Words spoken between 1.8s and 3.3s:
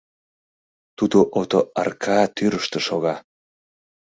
арка тӱрыштӧ шога.